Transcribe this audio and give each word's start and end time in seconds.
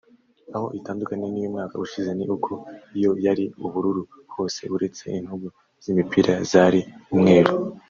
Aho 0.55 0.67
itandukaniye 0.79 1.29
n’iy’umwaka 1.31 1.73
ushize 1.85 2.11
ni 2.15 2.25
uko 2.35 2.51
yo 3.03 3.11
yari 3.25 3.45
ubururu 3.65 4.03
hose 4.33 4.61
uretse 4.75 5.03
intugu 5.19 5.47
z’imipira 5.83 6.33
zari 6.51 6.81
umweru 7.15 7.51